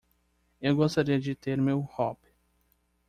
Eu 0.59 0.75
gostaria 0.75 1.19
de 1.19 1.35
ter 1.35 1.61
meu 1.61 1.79
robe. 1.79 2.27